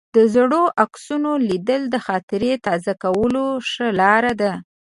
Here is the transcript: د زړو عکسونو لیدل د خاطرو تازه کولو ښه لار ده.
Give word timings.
د 0.15 0.17
زړو 0.35 0.63
عکسونو 0.83 1.31
لیدل 1.49 1.81
د 1.89 1.95
خاطرو 2.05 2.53
تازه 2.67 2.93
کولو 3.03 3.45
ښه 3.69 3.87
لار 4.01 4.23
ده. 4.41 4.51